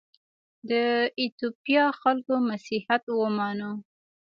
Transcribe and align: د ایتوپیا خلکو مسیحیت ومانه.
د 0.69 0.71
ایتوپیا 1.19 1.85
خلکو 2.01 2.33
مسیحیت 2.49 3.03
ومانه. 3.11 3.69